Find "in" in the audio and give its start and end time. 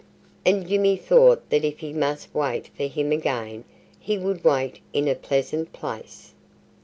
4.93-5.07